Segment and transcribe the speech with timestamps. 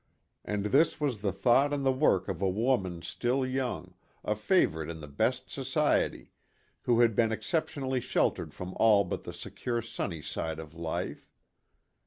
[0.43, 3.93] And this was the thought and the work of a woman still young,
[4.23, 6.31] a favorite in the best society,
[6.81, 11.29] who had been exceptionally sheltered from all but the secure sunny side of life.